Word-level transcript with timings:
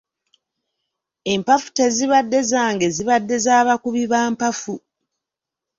Empafu 1.33 1.69
tezibadde 1.77 2.39
zange 2.51 2.87
zibadde 2.95 3.35
za 3.45 3.55
bakubi 3.67 4.03
ba 4.11 4.21
mpafu. 4.31 4.75